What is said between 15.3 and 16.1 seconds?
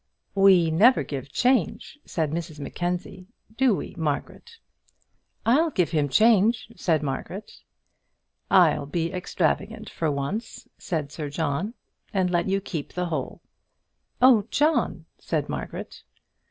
Margaret.